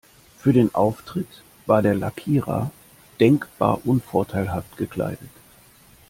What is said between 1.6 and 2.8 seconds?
war der Lackierer